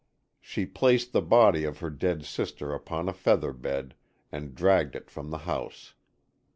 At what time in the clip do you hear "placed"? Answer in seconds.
0.65-1.11